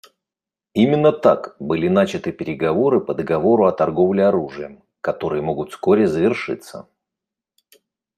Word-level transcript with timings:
Именно 0.73 1.11
так 1.11 1.55
были 1.59 1.87
начаты 1.87 2.31
переговоры 2.31 3.01
по 3.01 3.13
договору 3.13 3.67
о 3.67 3.71
торговле 3.71 4.25
оружием, 4.25 4.81
которые 4.99 5.43
могут 5.43 5.69
вскоре 5.69 6.07
завершиться. 6.07 6.89